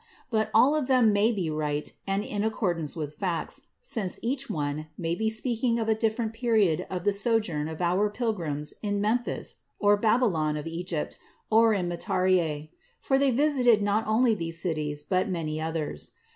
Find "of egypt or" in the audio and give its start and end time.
10.57-11.73